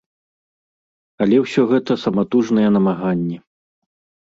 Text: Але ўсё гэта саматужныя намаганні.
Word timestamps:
Але 1.25 1.37
ўсё 1.43 1.61
гэта 1.73 1.99
саматужныя 2.05 2.69
намаганні. 2.81 3.37